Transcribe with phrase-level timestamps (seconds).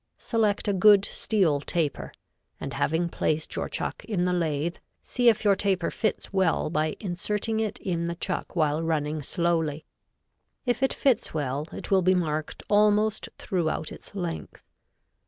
[0.17, 2.11] Select a good steel taper,
[2.59, 6.95] and having placed your chuck in the lathe, see if your taper fits well by
[6.99, 9.85] inserting it in the chuck while running slowly.
[10.65, 14.63] If it fits well, it will be marked almost throughout its length.